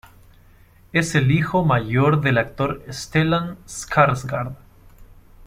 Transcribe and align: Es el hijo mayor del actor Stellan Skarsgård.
Es 0.93 1.13
el 1.13 1.29
hijo 1.29 1.63
mayor 1.63 2.21
del 2.21 2.39
actor 2.39 2.81
Stellan 2.91 3.59
Skarsgård. 3.67 4.55